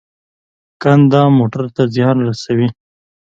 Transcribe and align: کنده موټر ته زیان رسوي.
کنده 0.81 1.21
موټر 1.37 1.63
ته 1.75 1.83
زیان 1.95 2.17
رسوي. 2.27 2.67